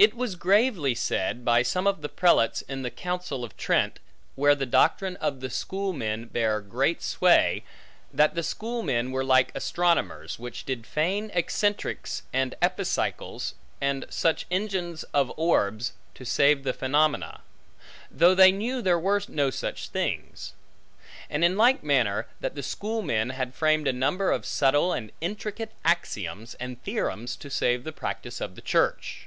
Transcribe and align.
It 0.00 0.14
was 0.14 0.36
gravely 0.36 0.94
said 0.94 1.44
by 1.44 1.62
some 1.62 1.84
of 1.88 2.02
the 2.02 2.08
prelates 2.08 2.62
in 2.68 2.82
the 2.82 2.88
Council 2.90 3.42
of 3.42 3.56
Trent, 3.56 3.98
where 4.36 4.54
the 4.54 4.64
doctrine 4.64 5.16
of 5.16 5.40
the 5.40 5.50
Schoolmen 5.50 6.26
bare 6.26 6.60
great 6.60 7.02
sway, 7.02 7.64
that 8.12 8.36
the 8.36 8.44
Schoolmen 8.44 9.10
were 9.10 9.24
like 9.24 9.50
astronomers, 9.56 10.38
which 10.38 10.64
did 10.64 10.86
feign 10.86 11.32
eccentrics 11.34 12.22
and 12.32 12.54
epicycles, 12.62 13.54
and 13.80 14.06
such 14.08 14.46
engines 14.52 15.02
of 15.12 15.36
orbs, 15.36 15.94
to 16.14 16.24
save 16.24 16.62
the 16.62 16.72
phenomena; 16.72 17.40
though 18.08 18.36
they 18.36 18.52
knew 18.52 18.80
there 18.80 19.00
were 19.00 19.20
no 19.26 19.50
such 19.50 19.88
things; 19.88 20.52
and 21.28 21.42
in 21.44 21.56
like 21.56 21.82
manner, 21.82 22.28
that 22.38 22.54
the 22.54 22.62
Schoolmen 22.62 23.30
had 23.30 23.52
framed 23.52 23.88
a 23.88 23.92
number 23.92 24.30
of 24.30 24.46
subtle 24.46 24.92
and 24.92 25.10
intricate 25.20 25.72
axioms, 25.84 26.54
and 26.60 26.80
theorems, 26.84 27.34
to 27.34 27.50
save 27.50 27.82
the 27.82 27.90
practice 27.90 28.40
of 28.40 28.54
the 28.54 28.62
church. 28.62 29.24